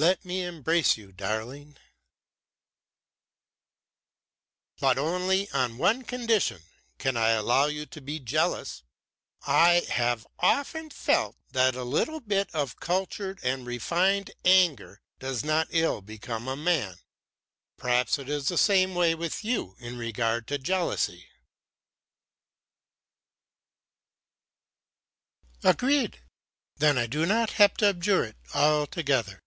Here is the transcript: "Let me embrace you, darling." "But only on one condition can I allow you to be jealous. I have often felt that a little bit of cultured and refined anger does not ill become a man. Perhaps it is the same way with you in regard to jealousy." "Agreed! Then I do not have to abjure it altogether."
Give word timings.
"Let 0.00 0.24
me 0.24 0.44
embrace 0.44 0.96
you, 0.96 1.10
darling." 1.10 1.76
"But 4.78 4.96
only 4.96 5.50
on 5.50 5.76
one 5.76 6.02
condition 6.02 6.62
can 6.98 7.16
I 7.16 7.30
allow 7.30 7.66
you 7.66 7.84
to 7.86 8.00
be 8.00 8.20
jealous. 8.20 8.84
I 9.44 9.82
have 9.90 10.24
often 10.38 10.90
felt 10.90 11.34
that 11.50 11.74
a 11.74 11.82
little 11.82 12.20
bit 12.20 12.48
of 12.54 12.78
cultured 12.78 13.40
and 13.42 13.66
refined 13.66 14.30
anger 14.44 15.00
does 15.18 15.42
not 15.42 15.66
ill 15.72 16.00
become 16.00 16.46
a 16.46 16.54
man. 16.54 16.98
Perhaps 17.76 18.20
it 18.20 18.28
is 18.28 18.46
the 18.46 18.56
same 18.58 18.94
way 18.94 19.16
with 19.16 19.42
you 19.44 19.74
in 19.80 19.98
regard 19.98 20.46
to 20.46 20.58
jealousy." 20.58 21.26
"Agreed! 25.64 26.22
Then 26.76 26.96
I 26.96 27.08
do 27.08 27.26
not 27.26 27.50
have 27.54 27.74
to 27.78 27.86
abjure 27.88 28.22
it 28.22 28.36
altogether." 28.54 29.40